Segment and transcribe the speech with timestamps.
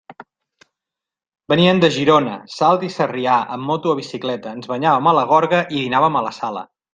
[1.51, 5.61] Venien de Girona, Salt i Sarrià amb moto o bicicleta, ens banyàvem a la gorga
[5.69, 6.67] i dinàvem a la Sala.